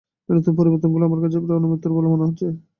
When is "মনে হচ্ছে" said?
2.13-2.45